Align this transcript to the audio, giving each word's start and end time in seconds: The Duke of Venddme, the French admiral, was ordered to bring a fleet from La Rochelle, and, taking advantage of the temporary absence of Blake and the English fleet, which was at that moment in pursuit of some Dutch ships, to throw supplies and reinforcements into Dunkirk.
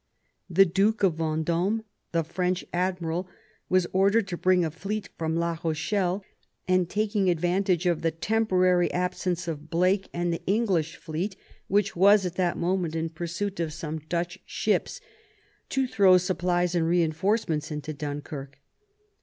The 0.49 0.65
Duke 0.65 1.03
of 1.03 1.17
Venddme, 1.17 1.83
the 2.11 2.23
French 2.23 2.65
admiral, 2.73 3.27
was 3.69 3.85
ordered 3.93 4.27
to 4.29 4.35
bring 4.35 4.65
a 4.65 4.71
fleet 4.71 5.09
from 5.15 5.35
La 5.35 5.59
Rochelle, 5.63 6.25
and, 6.67 6.89
taking 6.89 7.29
advantage 7.29 7.85
of 7.85 8.01
the 8.01 8.09
temporary 8.09 8.91
absence 8.93 9.47
of 9.47 9.69
Blake 9.69 10.09
and 10.11 10.33
the 10.33 10.43
English 10.47 10.95
fleet, 10.95 11.35
which 11.67 11.95
was 11.95 12.25
at 12.25 12.33
that 12.33 12.57
moment 12.57 12.95
in 12.95 13.09
pursuit 13.09 13.59
of 13.59 13.73
some 13.73 13.99
Dutch 14.09 14.39
ships, 14.43 15.01
to 15.69 15.85
throw 15.85 16.17
supplies 16.17 16.73
and 16.73 16.87
reinforcements 16.87 17.69
into 17.69 17.93
Dunkirk. 17.93 18.57